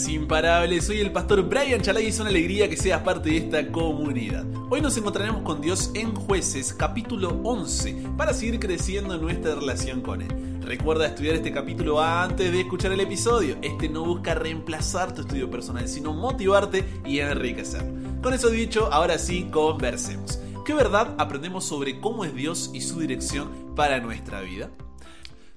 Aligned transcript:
Podcast 0.00 0.08
Imparable. 0.08 0.80
Soy 0.80 1.00
el 1.00 1.12
pastor 1.12 1.42
Brian 1.42 1.80
Chalay 1.80 2.04
y 2.04 2.08
es 2.08 2.20
una 2.20 2.30
alegría 2.30 2.68
que 2.70 2.76
seas 2.76 3.02
parte 3.02 3.30
de 3.30 3.36
esta 3.38 3.70
comunidad. 3.70 4.44
Hoy 4.70 4.80
nos 4.80 4.96
encontraremos 4.96 5.42
con 5.42 5.60
Dios 5.60 5.90
en 5.94 6.14
Jueces, 6.14 6.72
capítulo 6.72 7.40
11, 7.42 8.04
para 8.16 8.32
seguir 8.32 8.58
creciendo 8.60 9.14
en 9.14 9.20
nuestra 9.20 9.54
relación 9.54 10.00
con 10.00 10.22
Él. 10.22 10.60
Recuerda 10.62 11.06
estudiar 11.06 11.36
este 11.36 11.52
capítulo 11.52 12.00
antes 12.00 12.50
de 12.50 12.60
escuchar 12.60 12.92
el 12.92 13.00
episodio. 13.00 13.56
Este 13.62 13.88
no 13.88 14.04
busca 14.04 14.34
reemplazar 14.34 15.12
tu 15.12 15.22
estudio 15.22 15.50
personal, 15.50 15.86
sino 15.88 16.14
motivarte 16.14 16.84
y 17.04 17.18
enriquecer. 17.18 17.84
Con 18.22 18.32
eso 18.32 18.48
dicho, 18.48 18.88
ahora 18.92 19.18
sí, 19.18 19.48
conversemos. 19.50 20.38
¿Qué 20.64 20.72
verdad 20.72 21.14
aprendemos 21.18 21.64
sobre 21.64 22.00
cómo 22.00 22.24
es 22.24 22.34
Dios 22.34 22.70
y 22.72 22.80
su 22.80 23.00
dirección 23.00 23.74
para 23.74 24.00
nuestra 24.00 24.40
vida? 24.40 24.70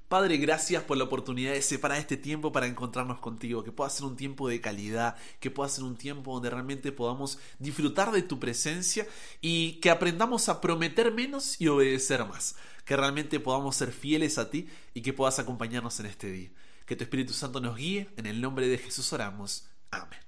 Padre, 0.08 0.38
gracias 0.38 0.84
por 0.84 0.98
la 0.98 1.06
oportunidad 1.06 1.54
de 1.54 1.62
separar 1.62 1.98
este 1.98 2.18
tiempo 2.18 2.52
para 2.52 2.68
encontrarnos 2.68 3.20
contigo, 3.20 3.64
que 3.64 3.72
pueda 3.72 3.90
ser 3.90 4.06
un 4.06 4.16
tiempo 4.16 4.48
de 4.48 4.62
calidad, 4.62 5.16
que 5.40 5.50
pueda 5.50 5.70
ser 5.70 5.84
un 5.84 5.96
tiempo 5.96 6.34
donde 6.34 6.50
realmente 6.50 6.92
podamos 6.92 7.40
disfrutar 7.58 8.12
de 8.12 8.22
tu 8.22 8.40
presencia 8.40 9.08
y 9.42 9.80
que 9.80 9.90
aprendamos 9.90 10.50
a 10.50 10.62
prometer 10.62 11.12
menos 11.14 11.60
y 11.60 11.68
obedecer 11.68 12.26
más, 12.26 12.56
que 12.86 12.96
realmente 12.96 13.40
podamos 13.40 13.76
ser 13.76 13.92
fieles 13.92 14.38
a 14.38 14.50
ti 14.50 14.68
y 14.94 15.02
que 15.02 15.14
puedas 15.14 15.40
acompañarnos 15.40 16.00
en 16.00 16.06
este 16.06 16.32
día. 16.32 16.52
Que 16.86 16.96
tu 16.96 17.04
Espíritu 17.04 17.34
Santo 17.34 17.60
nos 17.60 17.78
guíe, 17.78 18.10
en 18.18 18.26
el 18.26 18.40
nombre 18.40 18.68
de 18.68 18.78
Jesús 18.78 19.12
oramos. 19.14 19.68
Amén. 19.90 20.20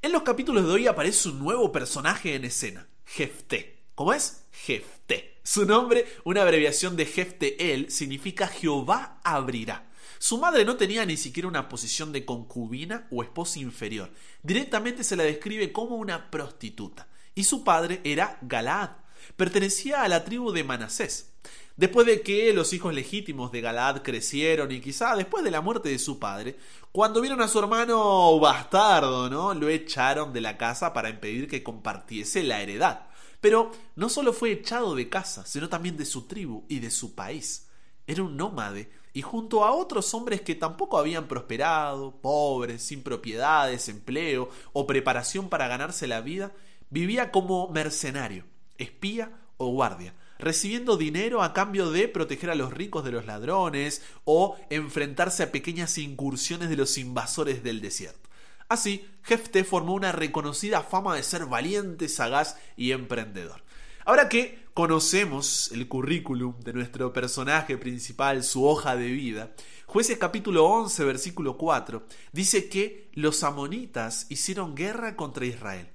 En 0.00 0.12
los 0.12 0.22
capítulos 0.22 0.64
de 0.64 0.72
hoy 0.72 0.86
aparece 0.86 1.28
un 1.28 1.38
nuevo 1.38 1.70
personaje 1.70 2.34
en 2.34 2.46
escena, 2.46 2.88
Jefté. 3.04 3.79
¿Cómo 4.00 4.14
es? 4.14 4.46
Jefté. 4.50 5.40
Su 5.42 5.66
nombre, 5.66 6.06
una 6.24 6.40
abreviación 6.40 6.96
de 6.96 7.04
Jefteel, 7.04 7.90
significa 7.90 8.48
Jehová 8.48 9.20
abrirá. 9.22 9.90
Su 10.18 10.38
madre 10.38 10.64
no 10.64 10.78
tenía 10.78 11.04
ni 11.04 11.18
siquiera 11.18 11.46
una 11.46 11.68
posición 11.68 12.10
de 12.10 12.24
concubina 12.24 13.06
o 13.10 13.22
esposa 13.22 13.58
inferior. 13.58 14.10
Directamente 14.42 15.04
se 15.04 15.16
la 15.16 15.24
describe 15.24 15.70
como 15.70 15.96
una 15.96 16.30
prostituta. 16.30 17.08
Y 17.34 17.44
su 17.44 17.62
padre 17.62 18.00
era 18.02 18.38
Galaad. 18.40 18.92
Pertenecía 19.36 20.02
a 20.02 20.08
la 20.08 20.24
tribu 20.24 20.50
de 20.50 20.64
Manasés. 20.64 21.34
Después 21.76 22.06
de 22.06 22.22
que 22.22 22.54
los 22.54 22.72
hijos 22.72 22.94
legítimos 22.94 23.52
de 23.52 23.60
Galaad 23.60 24.00
crecieron 24.00 24.72
y 24.72 24.80
quizá 24.80 25.14
después 25.14 25.44
de 25.44 25.50
la 25.50 25.60
muerte 25.60 25.90
de 25.90 25.98
su 25.98 26.18
padre, 26.18 26.56
cuando 26.90 27.20
vieron 27.20 27.42
a 27.42 27.48
su 27.48 27.58
hermano 27.58 28.40
bastardo, 28.40 29.28
¿no? 29.28 29.52
Lo 29.52 29.68
echaron 29.68 30.32
de 30.32 30.40
la 30.40 30.56
casa 30.56 30.94
para 30.94 31.10
impedir 31.10 31.48
que 31.48 31.62
compartiese 31.62 32.42
la 32.42 32.62
heredad. 32.62 33.09
Pero 33.40 33.72
no 33.96 34.08
solo 34.08 34.32
fue 34.32 34.52
echado 34.52 34.94
de 34.94 35.08
casa, 35.08 35.46
sino 35.46 35.68
también 35.68 35.96
de 35.96 36.04
su 36.04 36.26
tribu 36.26 36.64
y 36.68 36.80
de 36.80 36.90
su 36.90 37.14
país. 37.14 37.68
Era 38.06 38.22
un 38.22 38.36
nómade 38.36 38.90
y 39.12 39.22
junto 39.22 39.64
a 39.64 39.72
otros 39.72 40.14
hombres 40.14 40.40
que 40.42 40.54
tampoco 40.54 40.98
habían 40.98 41.26
prosperado, 41.26 42.20
pobres, 42.20 42.82
sin 42.82 43.02
propiedades, 43.02 43.88
empleo 43.88 44.50
o 44.72 44.86
preparación 44.86 45.48
para 45.48 45.68
ganarse 45.68 46.06
la 46.06 46.20
vida, 46.20 46.52
vivía 46.90 47.32
como 47.32 47.68
mercenario, 47.68 48.44
espía 48.78 49.32
o 49.56 49.68
guardia, 49.68 50.14
recibiendo 50.38 50.96
dinero 50.96 51.42
a 51.42 51.52
cambio 51.52 51.90
de 51.90 52.08
proteger 52.08 52.50
a 52.50 52.54
los 52.54 52.72
ricos 52.72 53.04
de 53.04 53.12
los 53.12 53.26
ladrones 53.26 54.02
o 54.24 54.56
enfrentarse 54.70 55.42
a 55.42 55.52
pequeñas 55.52 55.98
incursiones 55.98 56.68
de 56.68 56.76
los 56.76 56.96
invasores 56.98 57.62
del 57.62 57.80
desierto. 57.80 58.29
Así, 58.70 59.04
Jefte 59.24 59.64
formó 59.64 59.94
una 59.94 60.12
reconocida 60.12 60.82
fama 60.84 61.16
de 61.16 61.24
ser 61.24 61.46
valiente, 61.46 62.08
sagaz 62.08 62.56
y 62.76 62.92
emprendedor. 62.92 63.64
Ahora 64.04 64.28
que 64.28 64.64
conocemos 64.74 65.72
el 65.72 65.88
currículum 65.88 66.54
de 66.60 66.72
nuestro 66.74 67.12
personaje 67.12 67.76
principal, 67.78 68.44
su 68.44 68.64
hoja 68.64 68.94
de 68.94 69.08
vida, 69.08 69.50
Jueces 69.86 70.18
capítulo 70.18 70.66
11, 70.66 71.02
versículo 71.02 71.58
4, 71.58 72.06
dice 72.30 72.68
que 72.68 73.08
los 73.14 73.42
amonitas 73.42 74.26
hicieron 74.28 74.76
guerra 74.76 75.16
contra 75.16 75.46
Israel. 75.46 75.88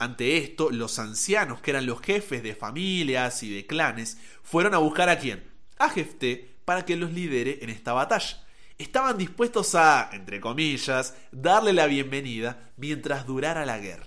Ante 0.00 0.36
esto, 0.36 0.70
los 0.72 0.98
ancianos, 0.98 1.60
que 1.60 1.70
eran 1.70 1.86
los 1.86 2.00
jefes 2.00 2.42
de 2.42 2.56
familias 2.56 3.44
y 3.44 3.54
de 3.54 3.68
clanes, 3.68 4.18
fueron 4.42 4.74
a 4.74 4.78
buscar 4.78 5.08
a 5.10 5.20
quién? 5.20 5.44
A 5.78 5.90
Jefté 5.90 6.56
para 6.64 6.84
que 6.84 6.96
los 6.96 7.12
lidere 7.12 7.60
en 7.62 7.70
esta 7.70 7.92
batalla 7.92 8.45
estaban 8.78 9.18
dispuestos 9.18 9.74
a, 9.74 10.10
entre 10.12 10.40
comillas, 10.40 11.14
darle 11.32 11.72
la 11.72 11.86
bienvenida 11.86 12.72
mientras 12.76 13.26
durara 13.26 13.66
la 13.66 13.78
guerra. 13.78 14.06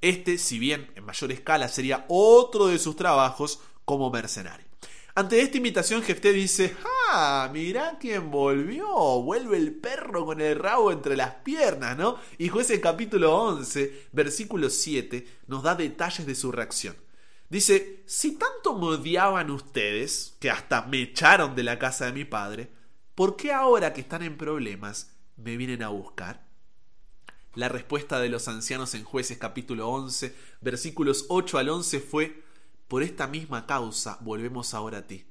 Este, 0.00 0.38
si 0.38 0.58
bien 0.58 0.90
en 0.94 1.04
mayor 1.04 1.32
escala, 1.32 1.68
sería 1.68 2.04
otro 2.08 2.68
de 2.68 2.78
sus 2.78 2.96
trabajos 2.96 3.60
como 3.84 4.10
mercenario. 4.10 4.66
Ante 5.14 5.40
esta 5.40 5.56
invitación, 5.56 6.02
Jefté 6.02 6.32
dice: 6.32 6.76
¡Ah! 7.10 7.50
Mirá 7.52 7.98
quién 8.00 8.30
volvió. 8.30 8.86
Vuelve 9.22 9.56
el 9.56 9.74
perro 9.74 10.24
con 10.24 10.40
el 10.40 10.56
rabo 10.56 10.92
entre 10.92 11.16
las 11.16 11.34
piernas, 11.36 11.96
¿no? 11.98 12.18
Y 12.38 12.48
juez 12.48 12.72
capítulo 12.80 13.36
11, 13.36 14.08
versículo 14.12 14.70
7, 14.70 15.26
nos 15.48 15.62
da 15.62 15.74
detalles 15.74 16.26
de 16.26 16.34
su 16.34 16.52
reacción. 16.52 16.96
Dice: 17.48 18.02
Si 18.06 18.38
tanto 18.38 18.78
me 18.78 18.86
odiaban 18.86 19.50
ustedes, 19.50 20.36
que 20.40 20.50
hasta 20.50 20.82
me 20.82 21.02
echaron 21.02 21.54
de 21.56 21.64
la 21.64 21.78
casa 21.78 22.06
de 22.06 22.12
mi 22.12 22.24
padre, 22.24 22.70
¿por 23.20 23.36
qué 23.36 23.52
ahora 23.52 23.92
que 23.92 24.00
están 24.00 24.22
en 24.22 24.38
problemas 24.38 25.14
me 25.36 25.58
vienen 25.58 25.82
a 25.82 25.90
buscar? 25.90 26.48
La 27.52 27.68
respuesta 27.68 28.18
de 28.18 28.30
los 28.30 28.48
ancianos 28.48 28.94
en 28.94 29.04
jueces 29.04 29.36
capítulo 29.36 29.90
11, 29.90 30.34
versículos 30.62 31.26
8 31.28 31.58
al 31.58 31.68
11 31.68 32.00
fue, 32.00 32.42
por 32.88 33.02
esta 33.02 33.26
misma 33.26 33.66
causa 33.66 34.16
volvemos 34.22 34.72
ahora 34.72 35.00
a 35.00 35.06
ti, 35.06 35.26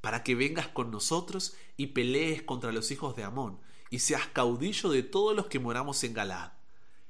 para 0.00 0.22
que 0.22 0.34
vengas 0.34 0.68
con 0.68 0.90
nosotros 0.90 1.54
y 1.76 1.88
pelees 1.88 2.42
contra 2.42 2.72
los 2.72 2.90
hijos 2.90 3.14
de 3.14 3.24
Amón, 3.24 3.60
y 3.90 3.98
seas 3.98 4.26
caudillo 4.28 4.88
de 4.88 5.02
todos 5.02 5.36
los 5.36 5.48
que 5.48 5.58
moramos 5.58 6.02
en 6.02 6.14
Galaad. 6.14 6.52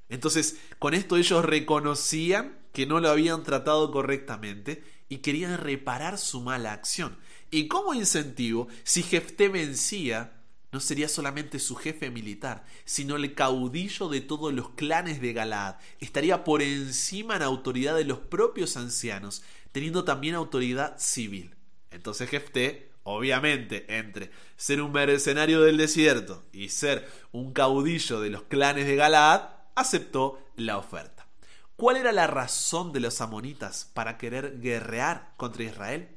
Entonces, 0.08 0.58
con 0.80 0.94
esto 0.94 1.16
ellos 1.16 1.44
reconocían 1.44 2.58
que 2.72 2.86
no 2.86 2.98
lo 2.98 3.08
habían 3.08 3.44
tratado 3.44 3.92
correctamente 3.92 4.82
y 5.08 5.18
querían 5.18 5.58
reparar 5.58 6.18
su 6.18 6.40
mala 6.40 6.72
acción. 6.72 7.18
Y 7.54 7.68
como 7.68 7.94
incentivo, 7.94 8.66
si 8.82 9.04
Jefté 9.04 9.48
vencía, 9.48 10.42
no 10.72 10.80
sería 10.80 11.08
solamente 11.08 11.60
su 11.60 11.76
jefe 11.76 12.10
militar, 12.10 12.64
sino 12.84 13.14
el 13.14 13.32
caudillo 13.36 14.08
de 14.08 14.20
todos 14.20 14.52
los 14.52 14.70
clanes 14.70 15.20
de 15.20 15.32
Galaad. 15.32 15.76
Estaría 16.00 16.42
por 16.42 16.62
encima 16.62 17.36
en 17.36 17.42
autoridad 17.42 17.94
de 17.94 18.06
los 18.06 18.18
propios 18.18 18.76
ancianos, 18.76 19.44
teniendo 19.70 20.02
también 20.02 20.34
autoridad 20.34 20.98
civil. 20.98 21.54
Entonces 21.92 22.28
Jefté, 22.28 22.90
obviamente, 23.04 23.86
entre 23.98 24.32
ser 24.56 24.82
un 24.82 24.90
mercenario 24.90 25.60
del 25.60 25.76
desierto 25.76 26.42
y 26.50 26.70
ser 26.70 27.08
un 27.30 27.52
caudillo 27.52 28.20
de 28.20 28.30
los 28.30 28.42
clanes 28.42 28.88
de 28.88 28.96
Galaad, 28.96 29.42
aceptó 29.76 30.40
la 30.56 30.76
oferta. 30.76 31.28
¿Cuál 31.76 31.98
era 31.98 32.10
la 32.10 32.26
razón 32.26 32.92
de 32.92 32.98
los 32.98 33.20
amonitas 33.20 33.88
para 33.94 34.18
querer 34.18 34.58
guerrear 34.58 35.34
contra 35.36 35.62
Israel? 35.62 36.13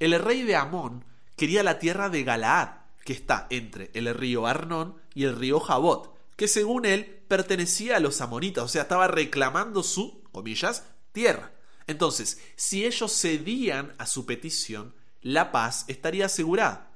El 0.00 0.16
rey 0.20 0.42
de 0.44 0.54
Amón 0.54 1.04
quería 1.36 1.64
la 1.64 1.80
tierra 1.80 2.08
de 2.08 2.22
Galaad, 2.22 2.68
que 3.04 3.12
está 3.12 3.48
entre 3.50 3.90
el 3.94 4.14
río 4.14 4.46
Arnón 4.46 4.96
y 5.12 5.24
el 5.24 5.34
río 5.34 5.58
Jabot, 5.58 6.16
que 6.36 6.46
según 6.46 6.86
él 6.86 7.04
pertenecía 7.26 7.96
a 7.96 8.00
los 8.00 8.20
amonitas, 8.20 8.62
o 8.62 8.68
sea, 8.68 8.82
estaba 8.82 9.08
reclamando 9.08 9.82
su, 9.82 10.22
comillas, 10.30 10.84
tierra. 11.10 11.50
Entonces, 11.88 12.40
si 12.54 12.84
ellos 12.84 13.12
cedían 13.12 13.92
a 13.98 14.06
su 14.06 14.24
petición, 14.24 14.94
la 15.20 15.50
paz 15.50 15.84
estaría 15.88 16.26
asegurada. 16.26 16.92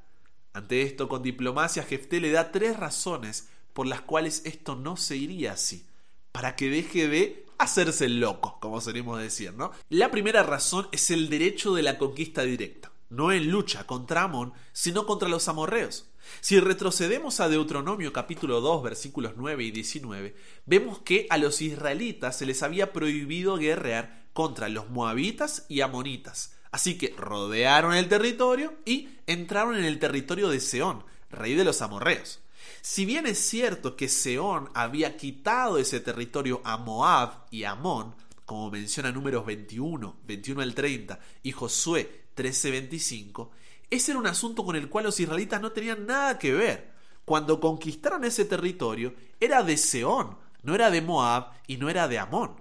Ante 0.52 0.82
esto, 0.82 1.08
con 1.08 1.24
diplomacia, 1.24 1.82
Jefté 1.82 2.20
le 2.20 2.30
da 2.30 2.52
tres 2.52 2.76
razones 2.76 3.48
por 3.72 3.88
las 3.88 4.02
cuales 4.02 4.42
esto 4.44 4.76
no 4.76 4.96
se 4.96 5.16
iría 5.16 5.54
así, 5.54 5.86
para 6.30 6.54
que 6.54 6.70
deje 6.70 7.08
de 7.08 7.46
hacerse 7.58 8.08
loco, 8.08 8.58
como 8.60 8.80
solemos 8.80 9.20
decir, 9.20 9.54
¿no? 9.54 9.72
La 9.88 10.12
primera 10.12 10.44
razón 10.44 10.88
es 10.92 11.10
el 11.10 11.28
derecho 11.30 11.74
de 11.74 11.82
la 11.82 11.98
conquista 11.98 12.42
directa 12.42 12.91
no 13.12 13.30
en 13.30 13.50
lucha 13.50 13.86
contra 13.86 14.22
Amón, 14.22 14.52
sino 14.72 15.06
contra 15.06 15.28
los 15.28 15.46
amorreos. 15.48 16.08
Si 16.40 16.58
retrocedemos 16.58 17.40
a 17.40 17.48
Deuteronomio 17.48 18.12
capítulo 18.12 18.60
2 18.60 18.82
versículos 18.82 19.34
9 19.36 19.64
y 19.64 19.70
19, 19.70 20.34
vemos 20.66 21.00
que 21.00 21.26
a 21.30 21.36
los 21.36 21.60
israelitas 21.60 22.38
se 22.38 22.46
les 22.46 22.62
había 22.62 22.92
prohibido 22.92 23.56
guerrear 23.56 24.24
contra 24.32 24.68
los 24.68 24.88
moabitas 24.88 25.66
y 25.68 25.82
amonitas. 25.82 26.54
Así 26.70 26.96
que 26.96 27.14
rodearon 27.18 27.94
el 27.94 28.08
territorio 28.08 28.74
y 28.86 29.10
entraron 29.26 29.76
en 29.76 29.84
el 29.84 29.98
territorio 29.98 30.48
de 30.48 30.60
Seón, 30.60 31.04
rey 31.30 31.54
de 31.54 31.64
los 31.64 31.82
amorreos. 31.82 32.40
Si 32.80 33.04
bien 33.04 33.26
es 33.26 33.38
cierto 33.38 33.94
que 33.94 34.08
Seón 34.08 34.70
había 34.74 35.18
quitado 35.18 35.76
ese 35.76 36.00
territorio 36.00 36.62
a 36.64 36.78
Moab 36.78 37.44
y 37.50 37.64
Amón, 37.64 38.14
como 38.46 38.70
menciona 38.70 39.12
números 39.12 39.44
21, 39.44 40.16
21 40.26 40.62
al 40.62 40.74
30, 40.74 41.20
y 41.42 41.52
Josué 41.52 42.21
13:25, 42.34 43.50
ese 43.90 44.12
era 44.12 44.20
un 44.20 44.26
asunto 44.26 44.64
con 44.64 44.76
el 44.76 44.88
cual 44.88 45.04
los 45.04 45.20
israelitas 45.20 45.60
no 45.60 45.72
tenían 45.72 46.06
nada 46.06 46.38
que 46.38 46.52
ver. 46.52 46.92
Cuando 47.24 47.60
conquistaron 47.60 48.24
ese 48.24 48.44
territorio, 48.44 49.14
era 49.38 49.62
de 49.62 49.76
Seón, 49.76 50.38
no 50.62 50.74
era 50.74 50.90
de 50.90 51.02
Moab 51.02 51.52
y 51.66 51.76
no 51.76 51.88
era 51.88 52.08
de 52.08 52.18
Amón. 52.18 52.56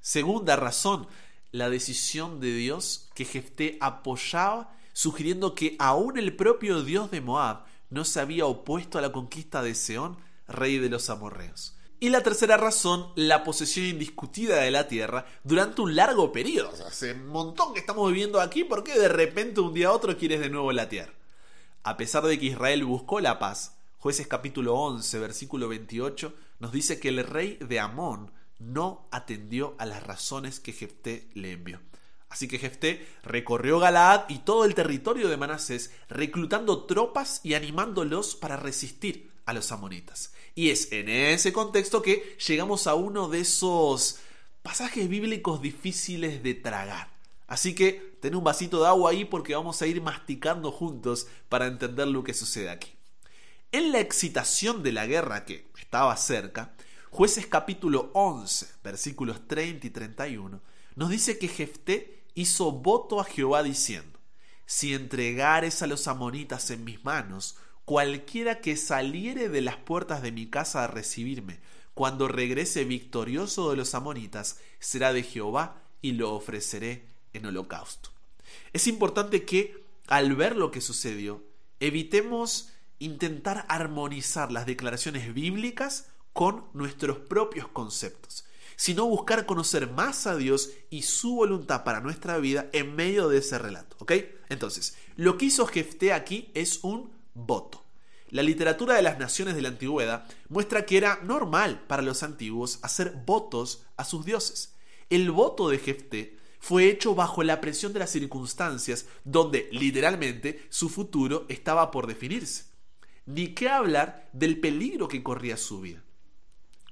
Segunda 0.00 0.56
razón, 0.56 1.06
la 1.50 1.70
decisión 1.70 2.40
de 2.40 2.54
Dios 2.54 3.10
que 3.14 3.24
Jefté 3.24 3.78
apoyaba, 3.80 4.76
sugiriendo 4.92 5.54
que 5.54 5.76
aún 5.78 6.18
el 6.18 6.36
propio 6.36 6.82
Dios 6.82 7.10
de 7.10 7.20
Moab 7.20 7.64
no 7.90 8.04
se 8.04 8.20
había 8.20 8.46
opuesto 8.46 8.98
a 8.98 9.02
la 9.02 9.12
conquista 9.12 9.62
de 9.62 9.74
Seón, 9.74 10.18
rey 10.46 10.78
de 10.78 10.90
los 10.90 11.10
amorreos. 11.10 11.76
Y 12.04 12.10
la 12.10 12.22
tercera 12.22 12.58
razón, 12.58 13.06
la 13.14 13.44
posesión 13.44 13.86
indiscutida 13.86 14.56
de 14.56 14.70
la 14.70 14.88
tierra 14.88 15.24
durante 15.42 15.80
un 15.80 15.96
largo 15.96 16.32
periodo. 16.32 16.70
hace 16.86 17.14
un 17.14 17.28
montón 17.28 17.72
que 17.72 17.80
estamos 17.80 18.06
viviendo 18.12 18.42
aquí, 18.42 18.62
¿por 18.62 18.84
qué 18.84 18.98
de 18.98 19.08
repente 19.08 19.62
un 19.62 19.72
día 19.72 19.88
a 19.88 19.92
otro 19.92 20.14
quieres 20.18 20.40
de 20.40 20.50
nuevo 20.50 20.70
la 20.70 20.90
tierra? 20.90 21.14
A 21.82 21.96
pesar 21.96 22.24
de 22.24 22.38
que 22.38 22.44
Israel 22.44 22.84
buscó 22.84 23.20
la 23.20 23.38
paz, 23.38 23.78
Jueces 24.00 24.26
capítulo 24.26 24.74
11, 24.74 25.18
versículo 25.18 25.66
28, 25.66 26.34
nos 26.58 26.72
dice 26.72 27.00
que 27.00 27.08
el 27.08 27.24
rey 27.24 27.56
de 27.56 27.80
Amón 27.80 28.32
no 28.58 29.08
atendió 29.10 29.74
a 29.78 29.86
las 29.86 30.02
razones 30.02 30.60
que 30.60 30.74
Jefté 30.74 31.30
le 31.32 31.52
envió. 31.52 31.80
Así 32.28 32.48
que 32.48 32.58
Jefté 32.58 33.08
recorrió 33.22 33.78
Galaad 33.78 34.28
y 34.28 34.40
todo 34.40 34.66
el 34.66 34.74
territorio 34.74 35.30
de 35.30 35.38
Manasés, 35.38 35.90
reclutando 36.10 36.84
tropas 36.84 37.40
y 37.42 37.54
animándolos 37.54 38.34
para 38.34 38.58
resistir 38.58 39.32
a 39.46 39.52
los 39.52 39.72
amonitas. 39.72 40.32
Y 40.54 40.70
es 40.70 40.92
en 40.92 41.08
ese 41.08 41.52
contexto 41.52 42.02
que 42.02 42.36
llegamos 42.46 42.86
a 42.86 42.94
uno 42.94 43.28
de 43.28 43.40
esos 43.40 44.18
pasajes 44.62 45.08
bíblicos 45.08 45.60
difíciles 45.60 46.42
de 46.42 46.54
tragar. 46.54 47.10
Así 47.46 47.74
que 47.74 48.16
ten 48.20 48.34
un 48.34 48.44
vasito 48.44 48.80
de 48.80 48.88
agua 48.88 49.10
ahí 49.10 49.24
porque 49.24 49.54
vamos 49.54 49.82
a 49.82 49.86
ir 49.86 50.00
masticando 50.00 50.72
juntos 50.72 51.26
para 51.48 51.66
entender 51.66 52.08
lo 52.08 52.24
que 52.24 52.34
sucede 52.34 52.70
aquí. 52.70 52.92
En 53.72 53.92
la 53.92 54.00
excitación 54.00 54.82
de 54.82 54.92
la 54.92 55.06
guerra 55.06 55.44
que 55.44 55.66
estaba 55.78 56.16
cerca, 56.16 56.74
Jueces 57.10 57.46
capítulo 57.46 58.10
11, 58.14 58.66
versículos 58.82 59.46
30 59.46 59.86
y 59.86 59.90
31, 59.90 60.60
nos 60.96 61.10
dice 61.10 61.38
que 61.38 61.46
Jefté 61.46 62.24
hizo 62.34 62.72
voto 62.72 63.20
a 63.20 63.24
Jehová 63.24 63.62
diciendo, 63.62 64.18
si 64.66 64.94
entregares 64.94 65.82
a 65.82 65.86
los 65.86 66.08
amonitas 66.08 66.70
en 66.70 66.82
mis 66.82 67.04
manos, 67.04 67.56
cualquiera 67.84 68.60
que 68.60 68.76
saliere 68.76 69.48
de 69.48 69.60
las 69.60 69.76
puertas 69.76 70.22
de 70.22 70.32
mi 70.32 70.46
casa 70.46 70.84
a 70.84 70.86
recibirme, 70.86 71.60
cuando 71.94 72.28
regrese 72.28 72.84
victorioso 72.84 73.70
de 73.70 73.76
los 73.76 73.94
amonitas, 73.94 74.58
será 74.80 75.12
de 75.12 75.22
Jehová 75.22 75.82
y 76.02 76.12
lo 76.12 76.34
ofreceré 76.34 77.06
en 77.32 77.46
holocausto. 77.46 78.10
Es 78.72 78.86
importante 78.86 79.44
que, 79.44 79.84
al 80.08 80.34
ver 80.34 80.56
lo 80.56 80.70
que 80.70 80.80
sucedió, 80.80 81.44
evitemos 81.80 82.70
intentar 82.98 83.64
armonizar 83.68 84.50
las 84.50 84.66
declaraciones 84.66 85.32
bíblicas 85.34 86.08
con 86.32 86.64
nuestros 86.72 87.18
propios 87.18 87.68
conceptos, 87.68 88.44
sino 88.76 89.06
buscar 89.06 89.46
conocer 89.46 89.90
más 89.90 90.26
a 90.26 90.36
Dios 90.36 90.70
y 90.90 91.02
su 91.02 91.36
voluntad 91.36 91.84
para 91.84 92.00
nuestra 92.00 92.38
vida 92.38 92.68
en 92.72 92.96
medio 92.96 93.28
de 93.28 93.38
ese 93.38 93.58
relato. 93.58 93.96
¿Ok? 94.00 94.12
Entonces, 94.48 94.96
lo 95.16 95.38
que 95.38 95.46
hizo 95.46 95.66
Jefté 95.66 96.12
aquí 96.12 96.50
es 96.54 96.82
un 96.82 97.13
voto. 97.34 97.84
La 98.30 98.42
literatura 98.42 98.94
de 98.94 99.02
las 99.02 99.18
naciones 99.18 99.54
de 99.54 99.62
la 99.62 99.68
antigüedad 99.68 100.26
muestra 100.48 100.86
que 100.86 100.96
era 100.96 101.20
normal 101.22 101.84
para 101.86 102.02
los 102.02 102.22
antiguos 102.22 102.78
hacer 102.82 103.12
votos 103.24 103.86
a 103.96 104.04
sus 104.04 104.24
dioses. 104.24 104.74
El 105.10 105.30
voto 105.30 105.68
de 105.68 105.78
Jefté 105.78 106.38
fue 106.58 106.88
hecho 106.88 107.14
bajo 107.14 107.42
la 107.42 107.60
presión 107.60 107.92
de 107.92 107.98
las 107.98 108.10
circunstancias 108.10 109.06
donde 109.22 109.68
literalmente 109.70 110.66
su 110.70 110.88
futuro 110.88 111.44
estaba 111.48 111.90
por 111.90 112.06
definirse. 112.06 112.64
Ni 113.26 113.48
qué 113.48 113.68
hablar 113.68 114.28
del 114.32 114.58
peligro 114.58 115.06
que 115.06 115.22
corría 115.22 115.56
su 115.56 115.80
vida. 115.80 116.02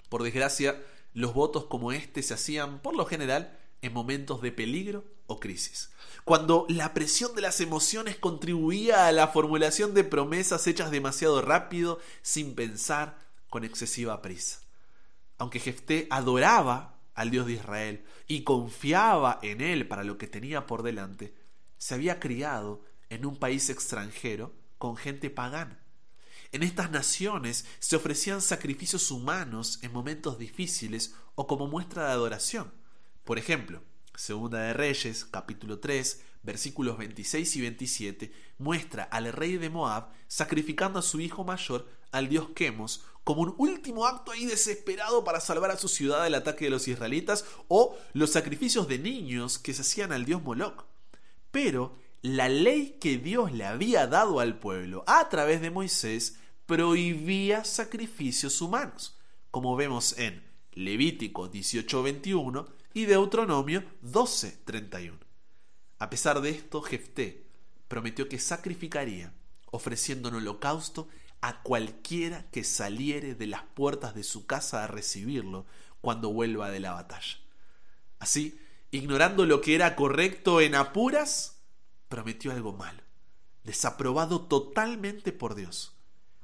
Por 0.09 0.23
desgracia, 0.23 0.81
los 1.15 1.35
votos 1.35 1.65
como 1.65 1.91
este 1.91 2.23
se 2.23 2.35
hacían, 2.35 2.81
por 2.81 2.95
lo 2.95 3.07
general, 3.07 3.59
en 3.83 3.93
momentos 3.93 4.41
de 4.41 4.53
peligro 4.53 5.05
o 5.27 5.39
crisis. 5.39 5.91
Cuando 6.25 6.67
la 6.69 6.95
presión 6.95 7.35
de 7.35 7.43
las 7.43 7.61
emociones 7.61 8.17
contribuía 8.17 9.07
a 9.07 9.13
la 9.13 9.29
formulación 9.29 9.93
de 9.93 10.05
promesas 10.05 10.67
hechas 10.67 10.91
demasiado 10.91 11.43
rápido, 11.43 11.99
sin 12.23 12.55
pensar, 12.55 13.19
con 13.51 13.65
excesiva 13.65 14.23
prisa. 14.23 14.61
Aunque 15.37 15.61
Jefté 15.61 16.07
adoraba 16.11 17.01
al 17.15 17.31
Dios 17.31 17.47
de 17.47 17.55
Israel 17.55 18.05
y 18.27 18.45
confiaba 18.45 19.39
en 19.43 19.61
él 19.61 19.87
para 19.87 20.05
lo 20.05 20.17
que 20.17 20.27
tenía 20.27 20.67
por 20.67 20.83
delante, 20.83 21.35
se 21.77 21.95
había 21.95 22.19
criado 22.21 22.83
en 23.11 23.27
un 23.27 23.37
país 23.37 23.69
extranjero 23.69 24.55
con 24.79 24.97
gente 24.97 25.29
pagana. 25.29 25.81
En 26.53 26.63
estas 26.63 26.91
naciones 26.91 27.67
se 27.79 27.97
ofrecían 27.97 28.41
sacrificios 28.41 29.11
humanos 29.11 29.81
en 29.83 29.93
momentos 29.93 30.39
difíciles 30.39 31.15
o 31.35 31.47
como 31.47 31.67
muestra 31.67 32.07
de 32.07 32.13
adoración. 32.13 32.73
Por 33.25 33.39
ejemplo, 33.39 33.83
Segunda 34.15 34.61
de 34.61 34.73
Reyes, 34.73 35.25
capítulo 35.25 35.79
3, 35.79 36.23
versículos 36.43 36.99
26 36.99 37.57
y 37.57 37.61
27, 37.61 38.33
muestra 38.59 39.05
al 39.05 39.33
rey 39.33 39.57
de 39.57 39.71
Moab 39.71 40.09
sacrificando 40.27 40.99
a 40.99 41.03
su 41.03 41.21
hijo 41.21 41.45
mayor 41.45 41.89
al 42.11 42.29
dios 42.29 42.49
Quemos 42.55 43.05
como 43.25 43.43
un 43.43 43.55
último 43.59 44.07
acto 44.07 44.33
ahí 44.33 44.45
desesperado 44.45 45.23
para 45.23 45.41
salvar 45.41 45.71
a 45.71 45.79
su 45.79 45.89
ciudad 45.89 46.25
del 46.25 46.35
ataque 46.35 46.65
de 46.65 46.73
los 46.73 46.89
israelitas 46.89 47.45
o 47.69 47.97
los 48.13 48.31
sacrificios 48.31 48.89
de 48.89 48.99
niños 48.99 49.59
que 49.59 49.73
se 49.73 49.83
hacían 49.83 50.13
al 50.13 50.25
dios 50.25 50.43
Moloch. 50.43 50.85
Pero 51.53 51.97
la 52.23 52.49
ley 52.49 52.99
que 53.01 53.19
Dios 53.19 53.53
le 53.53 53.65
había 53.65 54.09
dado 54.09 54.41
al 54.41 54.59
pueblo 54.59 55.05
a 55.07 55.29
través 55.29 55.61
de 55.61 55.71
Moisés 55.71 56.39
prohibía 56.67 57.65
sacrificios 57.65 58.61
humanos, 58.61 59.17
como 59.51 59.77
vemos 59.77 60.19
en 60.19 60.45
Levítico 60.73 61.51
18:21 61.51 62.82
y 62.95 63.07
Deuteronomio 63.07 63.85
12:31. 64.03 65.19
A 65.99 66.11
pesar 66.11 66.41
de 66.41 66.51
esto, 66.51 66.83
Jefté 66.83 67.47
prometió 67.89 68.29
que 68.29 68.39
sacrificaría, 68.39 69.33
ofreciendo 69.71 70.29
un 70.29 70.37
holocausto 70.37 71.09
a 71.41 71.63
cualquiera 71.63 72.51
que 72.51 72.65
saliere 72.65 73.35
de 73.35 73.47
las 73.47 73.63
puertas 73.63 74.15
de 74.15 74.23
su 74.23 74.47
casa 74.47 74.85
a 74.85 74.87
recibirlo 74.87 75.67
cuando 76.01 76.33
vuelva 76.33 76.71
de 76.71 76.81
la 76.81 76.93
batalla. 76.93 77.39
Así, 78.19 78.59
ignorando 78.91 79.47
lo 79.47 79.61
que 79.61 79.75
era 79.75 79.97
correcto 79.97 80.61
en 80.61 80.75
apuras, 80.75 81.61
prometió 82.09 82.53
algo 82.53 82.73
malo, 82.73 83.03
desaprobado 83.65 84.43
totalmente 84.43 85.33
por 85.33 85.55
Dios 85.55 85.93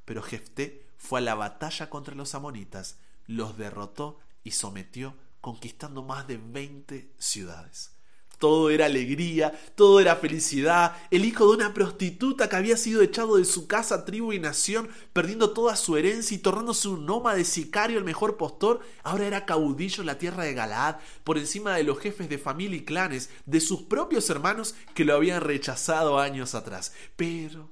pero 0.09 0.23
Jefté 0.23 0.87
fue 0.97 1.19
a 1.19 1.21
la 1.21 1.35
batalla 1.35 1.91
contra 1.91 2.15
los 2.15 2.33
amonitas, 2.33 2.97
los 3.27 3.59
derrotó 3.59 4.19
y 4.43 4.51
sometió, 4.51 5.13
conquistando 5.41 6.03
más 6.03 6.27
de 6.27 6.37
20 6.37 7.13
ciudades. 7.17 7.95
Todo 8.37 8.69
era 8.69 8.85
alegría, 8.85 9.51
todo 9.75 9.99
era 9.99 10.15
felicidad. 10.15 10.95
El 11.11 11.25
hijo 11.25 11.45
de 11.45 11.57
una 11.57 11.73
prostituta 11.73 12.47
que 12.47 12.55
había 12.55 12.77
sido 12.77 13.01
echado 13.01 13.35
de 13.35 13.43
su 13.43 13.67
casa, 13.67 14.05
tribu 14.05 14.31
y 14.31 14.39
nación, 14.39 14.87
perdiendo 15.11 15.51
toda 15.51 15.75
su 15.75 15.97
herencia 15.97 16.35
y 16.35 16.39
tornándose 16.39 16.87
un 16.87 17.05
nómade 17.05 17.43
sicario, 17.43 17.97
el 17.97 18.05
mejor 18.05 18.37
postor, 18.37 18.79
ahora 19.03 19.27
era 19.27 19.45
caudillo 19.45 20.01
en 20.01 20.07
la 20.07 20.17
tierra 20.17 20.45
de 20.45 20.53
Galaad, 20.53 20.99
por 21.25 21.37
encima 21.37 21.75
de 21.75 21.83
los 21.83 21.99
jefes 21.99 22.29
de 22.29 22.37
familia 22.37 22.77
y 22.77 22.85
clanes, 22.85 23.29
de 23.45 23.59
sus 23.59 23.81
propios 23.81 24.29
hermanos 24.29 24.73
que 24.93 25.03
lo 25.03 25.15
habían 25.15 25.41
rechazado 25.41 26.17
años 26.17 26.55
atrás. 26.55 26.93
Pero 27.17 27.69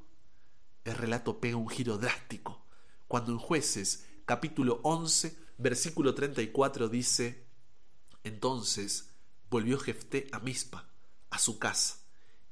el 0.84 0.96
relato 0.96 1.40
pega 1.40 1.56
un 1.56 1.70
giro 1.70 1.98
drástico 1.98 2.66
cuando 3.08 3.32
en 3.32 3.40
jueces 3.40 4.06
capítulo 4.26 4.82
11 4.84 5.48
versículo 5.58 6.14
34 6.14 6.90
dice, 6.90 7.47
entonces 8.28 9.10
volvió 9.50 9.80
Jefté 9.80 10.28
a 10.32 10.40
Mispa, 10.40 10.90
a 11.30 11.40
su 11.40 11.60
casa, 11.60 11.98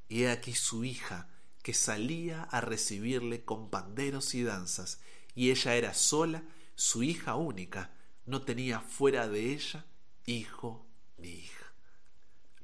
y 0.07 0.23
he 0.23 0.31
aquí 0.31 0.53
su 0.53 0.83
hija 0.83 1.29
que 1.61 1.73
salía 1.73 2.43
a 2.43 2.61
recibirle 2.61 3.43
con 3.43 3.69
panderos 3.69 4.35
y 4.35 4.43
danzas, 4.43 4.99
y 5.33 5.51
ella 5.51 5.75
era 5.75 5.93
sola, 5.93 6.43
su 6.75 7.03
hija 7.03 7.35
única, 7.35 7.93
no 8.25 8.41
tenía 8.41 8.79
fuera 8.79 9.27
de 9.27 9.53
ella 9.53 9.85
hijo 10.25 10.85
ni 11.17 11.29
hija. 11.29 11.73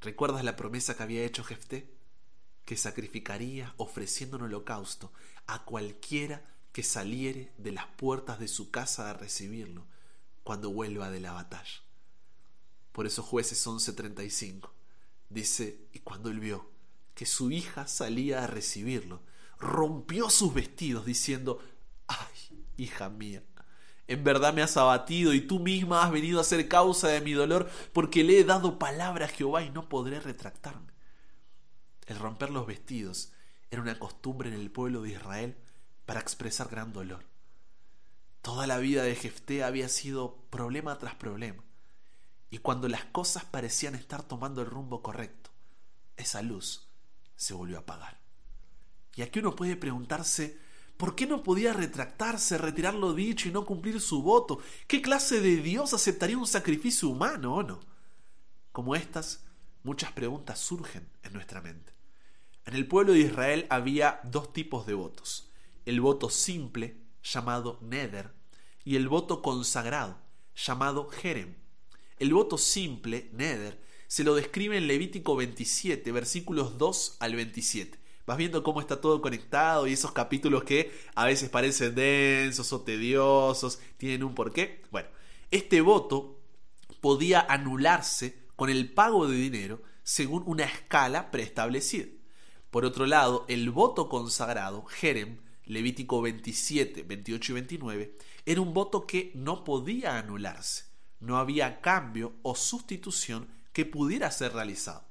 ¿Recuerdas 0.00 0.44
la 0.44 0.56
promesa 0.56 0.96
que 0.96 1.02
había 1.02 1.24
hecho 1.24 1.44
Jefté? 1.44 1.94
Que 2.64 2.76
sacrificaría 2.76 3.74
ofreciendo 3.76 4.36
un 4.36 4.44
holocausto 4.44 5.12
a 5.46 5.64
cualquiera 5.64 6.44
que 6.72 6.82
saliere 6.82 7.52
de 7.58 7.72
las 7.72 7.86
puertas 7.86 8.38
de 8.38 8.48
su 8.48 8.70
casa 8.70 9.10
a 9.10 9.14
recibirlo 9.14 9.86
cuando 10.42 10.70
vuelva 10.70 11.10
de 11.10 11.20
la 11.20 11.32
batalla. 11.32 11.82
Por 12.92 13.06
eso 13.06 13.22
jueces 13.22 13.66
11:35 13.66 14.70
dice, 15.28 15.88
y 15.92 16.00
cuando 16.00 16.30
él 16.30 16.40
vio 16.40 16.70
que 17.14 17.26
su 17.26 17.50
hija 17.50 17.86
salía 17.86 18.44
a 18.44 18.46
recibirlo, 18.46 19.22
rompió 19.58 20.30
sus 20.30 20.52
vestidos 20.52 21.04
diciendo, 21.04 21.60
ay, 22.06 22.66
hija 22.76 23.08
mía, 23.08 23.42
en 24.08 24.24
verdad 24.24 24.52
me 24.52 24.62
has 24.62 24.76
abatido 24.76 25.32
y 25.32 25.40
tú 25.40 25.58
misma 25.58 26.02
has 26.02 26.10
venido 26.10 26.40
a 26.40 26.44
ser 26.44 26.68
causa 26.68 27.08
de 27.08 27.20
mi 27.20 27.32
dolor 27.32 27.70
porque 27.92 28.24
le 28.24 28.40
he 28.40 28.44
dado 28.44 28.78
palabra 28.78 29.26
a 29.26 29.28
Jehová 29.28 29.62
y 29.62 29.70
no 29.70 29.88
podré 29.88 30.20
retractarme. 30.20 30.92
El 32.06 32.18
romper 32.18 32.50
los 32.50 32.66
vestidos 32.66 33.32
era 33.70 33.80
una 33.80 33.98
costumbre 33.98 34.48
en 34.48 34.56
el 34.56 34.70
pueblo 34.70 35.02
de 35.02 35.12
Israel 35.12 35.56
para 36.04 36.20
expresar 36.20 36.68
gran 36.68 36.92
dolor. 36.92 37.24
Toda 38.42 38.66
la 38.66 38.78
vida 38.78 39.04
de 39.04 39.14
Jefté 39.14 39.62
había 39.62 39.88
sido 39.88 40.36
problema 40.50 40.98
tras 40.98 41.14
problema, 41.14 41.62
y 42.52 42.58
cuando 42.58 42.86
las 42.86 43.06
cosas 43.06 43.44
parecían 43.46 43.96
estar 43.96 44.22
tomando 44.22 44.60
el 44.60 44.68
rumbo 44.68 45.02
correcto, 45.02 45.50
esa 46.16 46.42
luz 46.42 46.86
se 47.34 47.54
volvió 47.54 47.78
a 47.78 47.80
apagar. 47.80 48.20
Y 49.16 49.22
aquí 49.22 49.40
uno 49.40 49.56
puede 49.56 49.74
preguntarse, 49.74 50.60
¿Por 50.98 51.16
qué 51.16 51.26
no 51.26 51.42
podía 51.42 51.72
retractarse, 51.72 52.58
retirar 52.58 52.94
lo 52.94 53.14
dicho 53.14 53.48
y 53.48 53.50
no 53.50 53.64
cumplir 53.64 54.00
su 54.00 54.22
voto? 54.22 54.60
¿Qué 54.86 55.02
clase 55.02 55.40
de 55.40 55.56
Dios 55.56 55.94
aceptaría 55.94 56.38
un 56.38 56.46
sacrificio 56.46 57.08
humano 57.08 57.56
o 57.56 57.62
no? 57.62 57.80
Como 58.70 58.94
estas, 58.94 59.44
muchas 59.82 60.12
preguntas 60.12 60.60
surgen 60.60 61.08
en 61.24 61.32
nuestra 61.32 61.60
mente. 61.60 61.92
En 62.66 62.74
el 62.74 62.86
pueblo 62.86 63.14
de 63.14 63.20
Israel 63.20 63.66
había 63.70 64.20
dos 64.22 64.52
tipos 64.52 64.86
de 64.86 64.94
votos. 64.94 65.50
El 65.86 66.00
voto 66.00 66.30
simple, 66.30 66.98
llamado 67.24 67.78
Neder, 67.80 68.32
y 68.84 68.94
el 68.94 69.08
voto 69.08 69.42
consagrado, 69.42 70.18
llamado 70.54 71.08
Jerem. 71.08 71.61
El 72.18 72.32
voto 72.32 72.58
simple, 72.58 73.30
Neder, 73.32 73.80
se 74.06 74.24
lo 74.24 74.34
describe 74.34 74.76
en 74.76 74.86
Levítico 74.86 75.36
27, 75.36 76.12
versículos 76.12 76.76
2 76.78 77.16
al 77.20 77.34
27. 77.34 77.98
Vas 78.26 78.36
viendo 78.36 78.62
cómo 78.62 78.80
está 78.80 79.00
todo 79.00 79.20
conectado 79.20 79.86
y 79.86 79.94
esos 79.94 80.12
capítulos 80.12 80.64
que 80.64 80.92
a 81.14 81.24
veces 81.24 81.48
parecen 81.48 81.94
densos 81.94 82.72
o 82.72 82.82
tediosos, 82.82 83.80
tienen 83.96 84.22
un 84.22 84.34
porqué. 84.34 84.82
Bueno, 84.90 85.08
este 85.50 85.80
voto 85.80 86.38
podía 87.00 87.40
anularse 87.40 88.46
con 88.54 88.70
el 88.70 88.92
pago 88.92 89.26
de 89.26 89.36
dinero 89.36 89.82
según 90.02 90.44
una 90.46 90.64
escala 90.64 91.30
preestablecida. 91.30 92.06
Por 92.70 92.84
otro 92.84 93.06
lado, 93.06 93.44
el 93.48 93.70
voto 93.70 94.08
consagrado, 94.08 94.84
Jerem, 94.84 95.38
Levítico 95.64 96.22
27, 96.22 97.02
28 97.02 97.52
y 97.52 97.54
29, 97.54 98.16
era 98.46 98.60
un 98.60 98.72
voto 98.72 99.06
que 99.06 99.32
no 99.34 99.64
podía 99.64 100.18
anularse. 100.18 100.91
No 101.22 101.38
había 101.38 101.80
cambio 101.80 102.34
o 102.42 102.56
sustitución 102.56 103.48
que 103.72 103.86
pudiera 103.86 104.30
ser 104.32 104.52
realizado. 104.52 105.04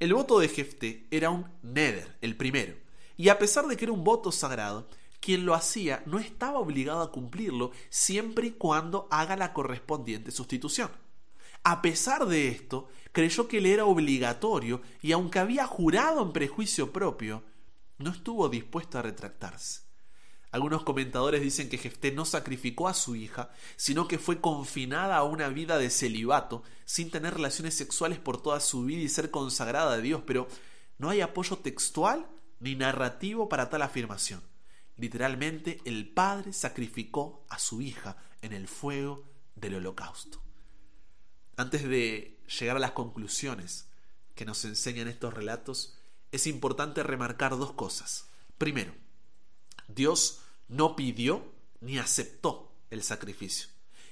El 0.00 0.14
voto 0.14 0.38
de 0.38 0.48
Jefté 0.48 1.06
era 1.10 1.28
un 1.28 1.46
neder, 1.62 2.16
el 2.22 2.36
primero, 2.36 2.74
y 3.18 3.28
a 3.28 3.38
pesar 3.38 3.66
de 3.66 3.76
que 3.76 3.84
era 3.84 3.92
un 3.92 4.02
voto 4.02 4.32
sagrado, 4.32 4.88
quien 5.20 5.44
lo 5.44 5.54
hacía 5.54 6.02
no 6.06 6.18
estaba 6.18 6.58
obligado 6.58 7.02
a 7.02 7.12
cumplirlo 7.12 7.70
siempre 7.90 8.48
y 8.48 8.50
cuando 8.52 9.08
haga 9.10 9.36
la 9.36 9.52
correspondiente 9.52 10.30
sustitución. 10.30 10.90
A 11.64 11.82
pesar 11.82 12.26
de 12.26 12.48
esto, 12.48 12.88
creyó 13.12 13.46
que 13.46 13.60
le 13.60 13.74
era 13.74 13.84
obligatorio 13.84 14.80
y 15.02 15.12
aunque 15.12 15.38
había 15.38 15.66
jurado 15.66 16.22
en 16.22 16.32
prejuicio 16.32 16.92
propio, 16.92 17.44
no 17.98 18.10
estuvo 18.10 18.48
dispuesto 18.48 18.98
a 18.98 19.02
retractarse. 19.02 19.82
Algunos 20.52 20.82
comentadores 20.82 21.40
dicen 21.40 21.70
que 21.70 21.78
Jefté 21.78 22.12
no 22.12 22.26
sacrificó 22.26 22.86
a 22.86 22.92
su 22.92 23.16
hija, 23.16 23.50
sino 23.76 24.06
que 24.06 24.18
fue 24.18 24.42
confinada 24.42 25.16
a 25.16 25.24
una 25.24 25.48
vida 25.48 25.78
de 25.78 25.88
celibato, 25.88 26.62
sin 26.84 27.10
tener 27.10 27.32
relaciones 27.32 27.74
sexuales 27.74 28.18
por 28.18 28.40
toda 28.40 28.60
su 28.60 28.84
vida 28.84 29.00
y 29.00 29.08
ser 29.08 29.30
consagrada 29.30 29.94
a 29.94 29.98
Dios, 29.98 30.22
pero 30.26 30.46
no 30.98 31.08
hay 31.08 31.22
apoyo 31.22 31.56
textual 31.56 32.28
ni 32.60 32.76
narrativo 32.76 33.48
para 33.48 33.70
tal 33.70 33.80
afirmación. 33.80 34.42
Literalmente, 34.98 35.80
el 35.86 36.10
padre 36.10 36.52
sacrificó 36.52 37.46
a 37.48 37.58
su 37.58 37.80
hija 37.80 38.18
en 38.42 38.52
el 38.52 38.68
fuego 38.68 39.24
del 39.54 39.76
holocausto. 39.76 40.42
Antes 41.56 41.88
de 41.88 42.42
llegar 42.58 42.76
a 42.76 42.80
las 42.80 42.92
conclusiones 42.92 43.88
que 44.34 44.44
nos 44.44 44.66
enseñan 44.66 45.08
estos 45.08 45.32
relatos, 45.32 45.96
es 46.30 46.46
importante 46.46 47.02
remarcar 47.02 47.56
dos 47.56 47.72
cosas. 47.72 48.28
Primero, 48.58 48.92
Dios 49.88 50.41
no 50.72 50.96
pidió 50.96 51.52
ni 51.80 51.98
aceptó 51.98 52.72
el 52.90 53.02
sacrificio. 53.02 53.68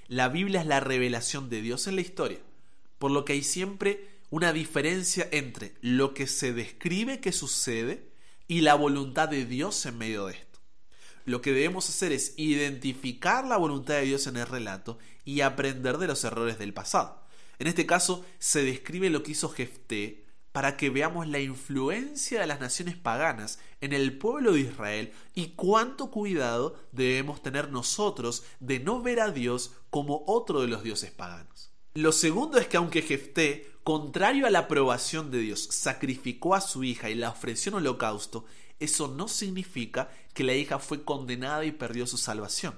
La 0.08 0.28
Biblia 0.28 0.60
es 0.60 0.66
la 0.66 0.80
revelación 0.80 1.48
de 1.48 1.62
Dios 1.62 1.86
en 1.86 1.96
la 1.96 2.02
historia, 2.02 2.40
por 2.98 3.10
lo 3.10 3.24
que 3.24 3.32
hay 3.32 3.42
siempre 3.42 4.08
una 4.28 4.52
diferencia 4.52 5.28
entre 5.32 5.74
lo 5.80 6.14
que 6.14 6.26
se 6.26 6.52
describe 6.52 7.20
que 7.20 7.32
sucede 7.32 8.10
y 8.46 8.60
la 8.60 8.74
voluntad 8.74 9.28
de 9.28 9.44
Dios 9.44 9.86
en 9.86 9.98
medio 9.98 10.26
de 10.26 10.34
esto. 10.34 10.60
Lo 11.24 11.40
que 11.40 11.52
debemos 11.52 11.88
hacer 11.88 12.12
es 12.12 12.34
identificar 12.36 13.46
la 13.46 13.56
voluntad 13.56 13.94
de 13.94 14.06
Dios 14.06 14.26
en 14.26 14.36
el 14.36 14.46
relato 14.46 14.98
y 15.24 15.40
aprender 15.40 15.98
de 15.98 16.08
los 16.08 16.24
errores 16.24 16.58
del 16.58 16.74
pasado. 16.74 17.24
En 17.58 17.66
este 17.66 17.86
caso 17.86 18.24
se 18.38 18.62
describe 18.64 19.10
lo 19.10 19.22
que 19.22 19.32
hizo 19.32 19.48
Jefté 19.48 20.26
para 20.52 20.76
que 20.76 20.90
veamos 20.90 21.28
la 21.28 21.38
influencia 21.38 22.40
de 22.40 22.47
las 22.47 22.61
naciones 22.61 22.97
paganas 22.97 23.61
en 23.80 23.92
el 23.92 24.19
pueblo 24.19 24.52
de 24.52 24.61
Israel 24.61 25.12
y 25.35 25.50
cuánto 25.50 26.11
cuidado 26.11 26.76
debemos 26.92 27.42
tener 27.42 27.71
nosotros 27.71 28.45
de 28.59 28.80
no 28.80 29.00
ver 29.00 29.21
a 29.21 29.30
Dios 29.30 29.73
como 29.90 30.25
otro 30.26 30.61
de 30.61 30.69
los 30.69 30.83
dioses 30.83 31.12
paganos. 31.12 31.71
Lo 31.95 32.12
segundo 32.12 32.59
es 32.59 32.66
que 32.66 32.76
aunque 32.76 33.02
Jefté, 33.02 33.73
contrario 33.85 34.47
a 34.47 34.50
la 34.50 34.61
aprobación 34.61 35.30
de 35.30 35.38
Dios, 35.38 35.69
sacrificó 35.71 36.54
a 36.54 36.61
su 36.61 36.85
hija 36.85 37.11
y 37.11 37.14
la 37.14 37.30
ofreció 37.30 37.71
en 37.71 37.76
holocausto, 37.76 38.45
eso 38.78 39.09
no 39.09 39.28
significa 39.28 40.11
que 40.33 40.45
la 40.45 40.54
hija 40.54 40.78
fue 40.78 41.04
condenada 41.04 41.64
y 41.64 41.73
perdió 41.73 42.07
su 42.07 42.16
salvación. 42.16 42.75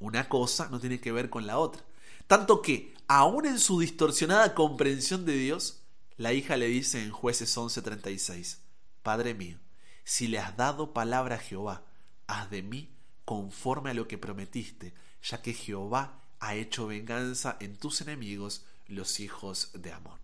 Una 0.00 0.28
cosa 0.28 0.68
no 0.70 0.80
tiene 0.80 1.00
que 1.00 1.12
ver 1.12 1.30
con 1.30 1.46
la 1.46 1.58
otra. 1.58 1.82
Tanto 2.26 2.60
que, 2.60 2.94
aun 3.06 3.46
en 3.46 3.58
su 3.58 3.80
distorsionada 3.80 4.54
comprensión 4.54 5.24
de 5.24 5.34
Dios, 5.34 5.82
la 6.16 6.32
hija 6.32 6.56
le 6.56 6.66
dice 6.66 7.02
en 7.02 7.10
jueces 7.10 7.56
11:36, 7.56 8.58
Padre 9.02 9.34
mío, 9.34 9.58
si 10.04 10.28
le 10.28 10.38
has 10.38 10.56
dado 10.56 10.94
palabra 10.94 11.36
a 11.36 11.38
Jehová, 11.38 11.84
haz 12.26 12.50
de 12.50 12.62
mí 12.62 12.96
conforme 13.24 13.90
a 13.90 13.94
lo 13.94 14.08
que 14.08 14.16
prometiste, 14.16 14.94
ya 15.22 15.42
que 15.42 15.52
Jehová 15.52 16.22
ha 16.40 16.54
hecho 16.54 16.86
venganza 16.86 17.56
en 17.60 17.76
tus 17.76 18.00
enemigos, 18.00 18.64
los 18.86 19.20
hijos 19.20 19.70
de 19.74 19.92
Amón. 19.92 20.18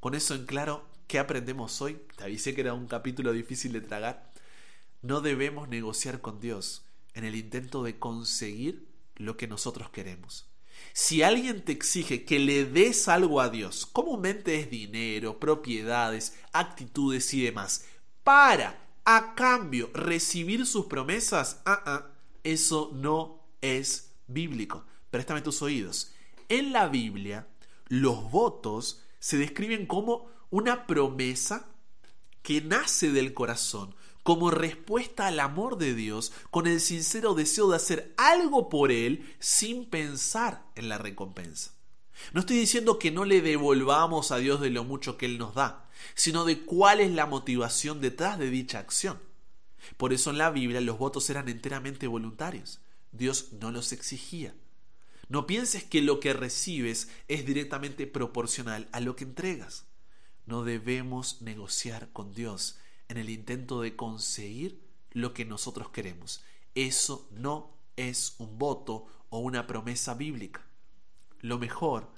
Con 0.00 0.14
eso 0.14 0.34
en 0.34 0.46
claro, 0.46 0.88
¿qué 1.06 1.18
aprendemos 1.18 1.80
hoy? 1.80 2.00
Te 2.16 2.24
avisé 2.24 2.54
que 2.54 2.62
era 2.62 2.74
un 2.74 2.86
capítulo 2.86 3.32
difícil 3.32 3.72
de 3.72 3.82
tragar. 3.82 4.32
No 5.02 5.20
debemos 5.20 5.68
negociar 5.68 6.20
con 6.20 6.40
Dios 6.40 6.84
en 7.12 7.24
el 7.24 7.36
intento 7.36 7.82
de 7.82 7.98
conseguir 7.98 8.88
lo 9.16 9.36
que 9.36 9.46
nosotros 9.46 9.90
queremos. 9.90 10.46
Si 10.92 11.22
alguien 11.22 11.62
te 11.62 11.72
exige 11.72 12.24
que 12.24 12.38
le 12.38 12.64
des 12.64 13.08
algo 13.08 13.40
a 13.40 13.48
Dios, 13.48 13.86
comúnmente 13.86 14.60
es 14.60 14.70
dinero, 14.70 15.40
propiedades, 15.40 16.34
actitudes 16.52 17.32
y 17.34 17.42
demás, 17.42 17.84
para, 18.22 18.78
a 19.04 19.34
cambio, 19.34 19.90
recibir 19.92 20.66
sus 20.66 20.86
promesas, 20.86 21.60
ah, 21.64 21.82
ah, 21.86 22.06
eso 22.42 22.90
no 22.94 23.40
es 23.60 24.12
bíblico. 24.26 24.84
Préstame 25.10 25.42
tus 25.42 25.62
oídos. 25.62 26.12
En 26.48 26.72
la 26.72 26.88
Biblia, 26.88 27.48
los 27.88 28.30
votos 28.30 29.02
se 29.18 29.36
describen 29.38 29.86
como 29.86 30.30
una 30.50 30.86
promesa 30.86 31.68
que 32.42 32.60
nace 32.60 33.10
del 33.10 33.32
corazón, 33.32 33.94
como 34.24 34.50
respuesta 34.50 35.28
al 35.28 35.38
amor 35.38 35.76
de 35.76 35.94
Dios, 35.94 36.32
con 36.50 36.66
el 36.66 36.80
sincero 36.80 37.34
deseo 37.34 37.68
de 37.68 37.76
hacer 37.76 38.14
algo 38.16 38.70
por 38.70 38.90
Él 38.90 39.36
sin 39.38 39.84
pensar 39.84 40.66
en 40.74 40.88
la 40.88 40.96
recompensa. 40.98 41.72
No 42.32 42.40
estoy 42.40 42.56
diciendo 42.56 42.98
que 42.98 43.10
no 43.10 43.26
le 43.26 43.42
devolvamos 43.42 44.32
a 44.32 44.38
Dios 44.38 44.62
de 44.62 44.70
lo 44.70 44.82
mucho 44.82 45.18
que 45.18 45.26
Él 45.26 45.36
nos 45.36 45.54
da, 45.54 45.90
sino 46.14 46.46
de 46.46 46.62
cuál 46.62 47.00
es 47.00 47.12
la 47.12 47.26
motivación 47.26 48.00
detrás 48.00 48.38
de 48.38 48.48
dicha 48.48 48.78
acción. 48.78 49.20
Por 49.98 50.14
eso 50.14 50.30
en 50.30 50.38
la 50.38 50.50
Biblia 50.50 50.80
los 50.80 50.96
votos 50.96 51.28
eran 51.28 51.50
enteramente 51.50 52.06
voluntarios. 52.06 52.80
Dios 53.12 53.52
no 53.60 53.70
los 53.70 53.92
exigía. 53.92 54.54
No 55.28 55.46
pienses 55.46 55.84
que 55.84 56.00
lo 56.00 56.18
que 56.18 56.32
recibes 56.32 57.10
es 57.28 57.44
directamente 57.44 58.06
proporcional 58.06 58.88
a 58.92 59.00
lo 59.00 59.16
que 59.16 59.24
entregas. 59.24 59.84
No 60.46 60.64
debemos 60.64 61.42
negociar 61.42 62.10
con 62.12 62.32
Dios 62.32 62.78
en 63.08 63.16
el 63.16 63.30
intento 63.30 63.80
de 63.80 63.96
conseguir 63.96 64.82
lo 65.10 65.32
que 65.34 65.44
nosotros 65.44 65.90
queremos. 65.90 66.42
Eso 66.74 67.28
no 67.32 67.76
es 67.96 68.34
un 68.38 68.58
voto 68.58 69.06
o 69.28 69.38
una 69.38 69.66
promesa 69.66 70.14
bíblica. 70.14 70.64
Lo 71.40 71.58
mejor 71.58 72.10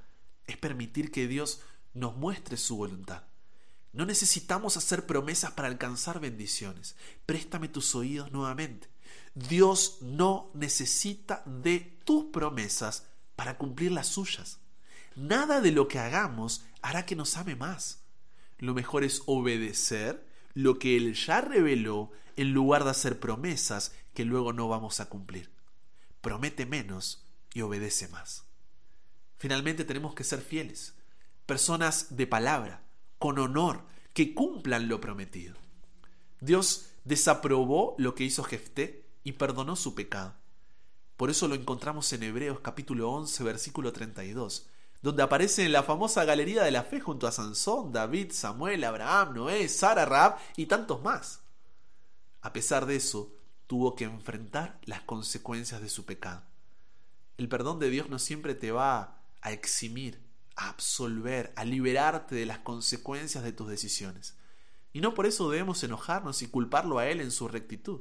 es 0.47 0.57
permitir 0.57 1.11
que 1.11 1.27
Dios 1.27 1.61
nos 1.95 2.17
muestre 2.17 2.57
su 2.57 2.77
voluntad. 2.77 3.25
No 3.93 4.05
necesitamos 4.05 4.77
hacer 4.77 5.07
promesas 5.07 5.53
para 5.53 5.69
alcanzar 5.69 6.21
bendiciones. 6.21 6.97
Préstame 7.25 7.69
tus 7.69 7.95
oídos 7.95 8.31
nuevamente. 8.33 8.89
Dios 9.35 9.99
no 10.03 10.51
necesita 10.55 11.43
de 11.47 11.81
tus 12.05 12.27
promesas 12.27 13.07
para 13.37 13.57
cumplir 13.57 13.93
las 13.93 14.09
suyas. 14.09 14.59
Nada 15.15 15.61
de 15.61 15.73
lo 15.73 15.89
que 15.89 15.99
hagamos 15.99 16.65
hará 16.83 17.07
que 17.07 17.17
nos 17.17 17.37
ame 17.37 17.57
más. 17.57 18.03
Lo 18.59 18.75
mejor 18.75 19.05
es 19.05 19.23
obedecer 19.27 20.26
lo 20.57 20.79
que 20.79 20.97
Él 20.97 21.15
ya 21.15 21.43
reveló 21.43 22.11
en 22.35 22.55
lugar 22.55 22.83
de 22.85 22.91
hacer 22.91 23.21
promesas 23.21 23.95
que 24.15 24.25
luego 24.25 24.55
no 24.55 24.69
vamos 24.69 25.01
a 25.01 25.11
cumplir. 25.11 25.51
Promete 26.23 26.65
menos 26.65 27.27
y 27.53 27.61
obedece 27.61 28.09
más. 28.09 28.45
Finalmente 29.37 29.85
tenemos 29.85 30.15
que 30.15 30.25
ser 30.25 30.41
fieles, 30.41 30.95
personas 31.45 32.17
de 32.17 32.27
palabra, 32.27 32.83
con 33.19 33.39
honor, 33.39 33.85
que 34.15 34.33
cumplan 34.33 34.89
lo 34.89 34.99
prometido. 34.99 35.57
Dios 36.41 36.87
desaprobó 37.05 37.95
lo 37.99 38.15
que 38.15 38.25
hizo 38.25 38.43
Jefté 38.43 39.05
y 39.25 39.33
perdonó 39.33 39.77
su 39.77 39.95
pecado. 39.95 40.37
Por 41.19 41.29
eso 41.29 41.49
lo 41.49 41.55
encontramos 41.55 42.11
en 42.15 42.23
Hebreos 42.23 42.61
capítulo 42.61 43.11
11 43.11 43.45
versículo 43.45 43.93
32 43.93 44.71
donde 45.07 45.23
aparece 45.23 45.65
en 45.65 45.71
la 45.71 45.85
famosa 45.85 46.25
galería 46.25 46.65
de 46.65 46.73
la 46.73 46.83
fe 46.83 46.99
junto 46.99 47.29
a 47.29 47.31
Sansón, 47.31 47.93
David, 47.93 48.33
Samuel, 48.33 48.83
Abraham, 48.83 49.35
Noé, 49.35 49.69
Sara, 49.69 50.05
Raab 50.05 50.37
y 50.57 50.67
tantos 50.67 51.01
más. 51.01 51.43
A 52.41 52.53
pesar 52.53 52.87
de 52.87 52.97
eso, 52.97 53.33
tuvo 53.69 53.95
que 53.95 54.03
enfrentar 54.03 54.81
las 54.85 55.03
consecuencias 55.03 55.81
de 55.81 55.91
su 55.91 56.07
pecado. 56.07 56.43
El 57.39 57.49
perdón 57.49 57.79
de 57.79 57.89
Dios 57.89 58.09
no 58.09 58.19
siempre 58.19 58.57
te 58.57 58.73
va 58.73 59.21
a 59.43 59.53
eximir, 59.53 60.21
a 60.57 60.71
absolver, 60.71 61.53
a 61.55 61.65
liberarte 61.65 62.35
de 62.35 62.47
las 62.47 62.59
consecuencias 62.59 63.45
de 63.45 63.53
tus 63.53 63.69
decisiones. 63.69 64.37
Y 64.93 65.03
no 65.03 65.15
por 65.15 65.27
eso 65.27 65.49
debemos 65.49 65.85
enojarnos 65.85 66.43
y 66.43 66.49
culparlo 66.49 66.99
a 66.99 67.07
Él 67.07 67.21
en 67.21 67.31
su 67.31 67.47
rectitud. 67.47 68.01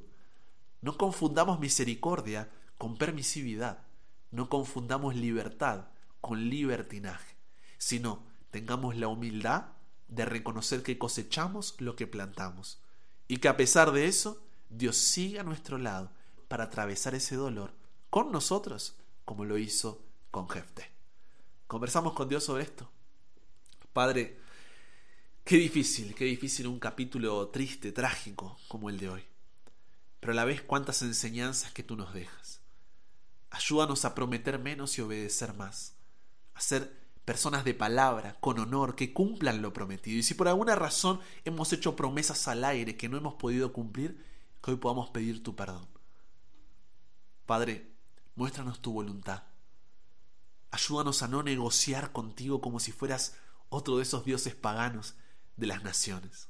No 0.81 0.97
confundamos 0.97 1.59
misericordia 1.59 2.49
con 2.79 2.97
permisividad. 2.97 3.83
No 4.31 4.49
confundamos 4.49 5.15
libertad 5.15 5.85
con 6.25 6.49
libertinaje, 6.49 7.35
sino 7.77 8.23
tengamos 8.49 8.95
la 8.95 9.07
humildad 9.07 9.65
de 10.07 10.25
reconocer 10.25 10.81
que 10.81 10.97
cosechamos 10.97 11.75
lo 11.77 11.95
que 11.95 12.07
plantamos 12.07 12.81
y 13.27 13.37
que 13.37 13.47
a 13.47 13.57
pesar 13.57 13.91
de 13.91 14.07
eso 14.07 14.43
Dios 14.71 14.97
sigue 14.97 15.39
a 15.39 15.43
nuestro 15.43 15.77
lado 15.77 16.11
para 16.47 16.63
atravesar 16.63 17.13
ese 17.13 17.35
dolor 17.35 17.75
con 18.09 18.31
nosotros 18.31 18.95
como 19.23 19.45
lo 19.45 19.59
hizo 19.59 20.01
con 20.31 20.49
Jefte. 20.49 20.89
Conversamos 21.67 22.13
con 22.13 22.27
Dios 22.27 22.43
sobre 22.43 22.63
esto. 22.63 22.89
Padre, 23.93 24.39
qué 25.43 25.57
difícil, 25.57 26.15
qué 26.15 26.25
difícil 26.25 26.65
un 26.65 26.79
capítulo 26.79 27.49
triste, 27.49 27.91
trágico 27.91 28.57
como 28.67 28.89
el 28.89 28.97
de 28.97 29.09
hoy. 29.09 29.23
Pero 30.21 30.33
a 30.33 30.35
la 30.35 30.45
vez 30.45 30.63
cuántas 30.63 31.03
enseñanzas 31.03 31.71
que 31.71 31.83
tú 31.83 31.95
nos 31.95 32.15
dejas. 32.15 32.61
Ayúdanos 33.51 34.05
a 34.05 34.15
prometer 34.15 34.57
menos 34.57 34.97
y 34.97 35.01
obedecer 35.01 35.53
más 35.53 35.94
a 36.55 36.61
ser 36.61 37.05
personas 37.25 37.65
de 37.65 37.73
palabra, 37.73 38.37
con 38.39 38.59
honor, 38.59 38.95
que 38.95 39.13
cumplan 39.13 39.61
lo 39.61 39.73
prometido. 39.73 40.17
Y 40.17 40.23
si 40.23 40.33
por 40.33 40.47
alguna 40.47 40.75
razón 40.75 41.19
hemos 41.43 41.73
hecho 41.73 41.95
promesas 41.95 42.47
al 42.47 42.63
aire 42.63 42.97
que 42.97 43.09
no 43.09 43.17
hemos 43.17 43.35
podido 43.35 43.73
cumplir, 43.73 44.23
que 44.63 44.71
hoy 44.71 44.77
podamos 44.77 45.09
pedir 45.09 45.43
tu 45.43 45.55
perdón. 45.55 45.87
Padre, 47.45 47.91
muéstranos 48.35 48.81
tu 48.81 48.91
voluntad. 48.91 49.43
Ayúdanos 50.71 51.21
a 51.23 51.27
no 51.27 51.43
negociar 51.43 52.11
contigo 52.11 52.61
como 52.61 52.79
si 52.79 52.91
fueras 52.91 53.35
otro 53.69 53.97
de 53.97 54.03
esos 54.03 54.25
dioses 54.25 54.55
paganos 54.55 55.15
de 55.57 55.67
las 55.67 55.83
naciones. 55.83 56.49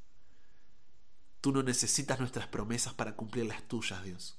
Tú 1.41 1.51
no 1.51 1.63
necesitas 1.63 2.19
nuestras 2.19 2.47
promesas 2.47 2.93
para 2.93 3.15
cumplir 3.15 3.45
las 3.45 3.63
tuyas, 3.63 4.03
Dios. 4.03 4.37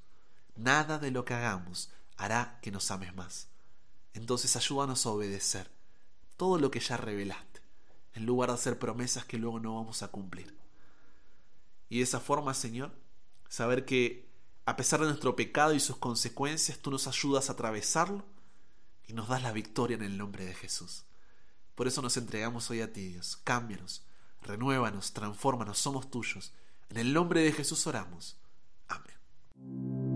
Nada 0.56 0.98
de 0.98 1.10
lo 1.10 1.24
que 1.24 1.34
hagamos 1.34 1.90
hará 2.16 2.58
que 2.62 2.70
nos 2.70 2.90
ames 2.90 3.14
más. 3.14 3.48
Entonces 4.16 4.56
ayúdanos 4.56 5.04
a 5.04 5.10
obedecer 5.10 5.70
todo 6.38 6.58
lo 6.58 6.70
que 6.70 6.80
ya 6.80 6.96
revelaste, 6.96 7.60
en 8.14 8.24
lugar 8.24 8.48
de 8.48 8.54
hacer 8.54 8.78
promesas 8.78 9.26
que 9.26 9.36
luego 9.36 9.60
no 9.60 9.76
vamos 9.76 10.02
a 10.02 10.08
cumplir. 10.08 10.56
Y 11.90 11.98
de 11.98 12.04
esa 12.04 12.18
forma, 12.18 12.54
Señor, 12.54 12.92
saber 13.48 13.84
que 13.84 14.26
a 14.64 14.74
pesar 14.74 15.00
de 15.00 15.06
nuestro 15.06 15.36
pecado 15.36 15.74
y 15.74 15.80
sus 15.80 15.98
consecuencias, 15.98 16.78
tú 16.78 16.90
nos 16.90 17.06
ayudas 17.06 17.48
a 17.48 17.52
atravesarlo 17.52 18.24
y 19.06 19.12
nos 19.12 19.28
das 19.28 19.42
la 19.42 19.52
victoria 19.52 19.96
en 19.96 20.02
el 20.02 20.16
nombre 20.16 20.46
de 20.46 20.54
Jesús. 20.54 21.04
Por 21.74 21.86
eso 21.86 22.00
nos 22.00 22.16
entregamos 22.16 22.70
hoy 22.70 22.80
a 22.80 22.92
ti, 22.92 23.08
Dios. 23.08 23.36
Cámbianos, 23.44 24.02
renuévanos, 24.42 25.12
transfórmanos, 25.12 25.78
somos 25.78 26.10
tuyos. 26.10 26.52
En 26.88 26.96
el 26.96 27.12
nombre 27.12 27.42
de 27.42 27.52
Jesús 27.52 27.86
oramos. 27.86 28.38
Amén 28.88 30.15